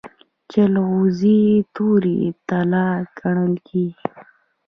جلغوزي 0.51 1.39
تورې 1.75 2.19
طلا 2.47 2.87
ګڼل 3.19 3.53
کیږي. 3.67 4.07